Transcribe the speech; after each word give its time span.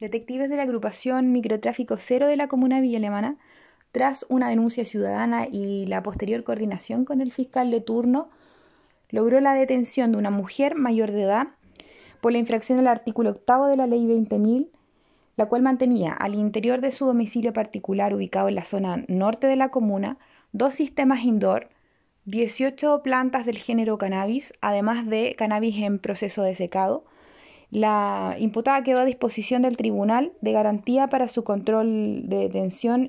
Detectives 0.00 0.48
de 0.48 0.56
la 0.56 0.62
agrupación 0.62 1.30
Microtráfico 1.30 1.98
Cero 1.98 2.26
de 2.26 2.36
la 2.36 2.48
Comuna 2.48 2.80
Villa 2.80 2.96
Alemana, 2.96 3.36
tras 3.92 4.24
una 4.30 4.48
denuncia 4.48 4.86
ciudadana 4.86 5.46
y 5.46 5.84
la 5.84 6.02
posterior 6.02 6.42
coordinación 6.42 7.04
con 7.04 7.20
el 7.20 7.32
fiscal 7.32 7.70
de 7.70 7.82
turno, 7.82 8.30
logró 9.10 9.40
la 9.40 9.52
detención 9.52 10.12
de 10.12 10.16
una 10.16 10.30
mujer 10.30 10.74
mayor 10.74 11.12
de 11.12 11.24
edad 11.24 11.48
por 12.22 12.32
la 12.32 12.38
infracción 12.38 12.78
al 12.78 12.86
artículo 12.86 13.28
octavo 13.28 13.66
de 13.66 13.76
la 13.76 13.86
Ley 13.86 14.06
20.000, 14.06 14.68
la 15.36 15.46
cual 15.46 15.60
mantenía 15.60 16.14
al 16.14 16.34
interior 16.34 16.80
de 16.80 16.92
su 16.92 17.04
domicilio 17.04 17.52
particular 17.52 18.14
ubicado 18.14 18.48
en 18.48 18.54
la 18.54 18.64
zona 18.64 19.04
norte 19.06 19.48
de 19.48 19.56
la 19.56 19.70
comuna 19.70 20.16
dos 20.52 20.74
sistemas 20.74 21.24
indoor, 21.24 21.68
18 22.24 23.02
plantas 23.02 23.44
del 23.44 23.58
género 23.58 23.98
cannabis, 23.98 24.54
además 24.62 25.06
de 25.06 25.34
cannabis 25.36 25.76
en 25.76 25.98
proceso 25.98 26.42
de 26.42 26.54
secado, 26.54 27.04
la 27.70 28.36
imputada 28.38 28.82
quedó 28.82 29.00
a 29.00 29.04
disposición 29.04 29.62
del 29.62 29.76
tribunal 29.76 30.32
de 30.40 30.52
garantía 30.52 31.08
para 31.08 31.28
su 31.28 31.44
control 31.44 32.28
de 32.28 32.38
detención 32.38 33.08